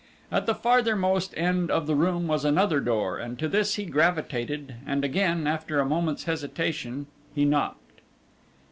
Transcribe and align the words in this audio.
At 0.31 0.47
the 0.47 0.55
farthermost 0.55 1.31
end 1.37 1.69
of 1.69 1.85
the 1.85 1.93
room 1.93 2.25
was 2.27 2.43
another 2.43 2.79
door, 2.79 3.19
and 3.19 3.37
to 3.37 3.47
this 3.47 3.75
he 3.75 3.85
gravitated 3.85 4.73
and 4.87 5.05
again, 5.05 5.45
after 5.45 5.79
a 5.79 5.85
moment's 5.85 6.23
hesitation, 6.23 7.05
he 7.35 7.45
knocked. 7.45 8.01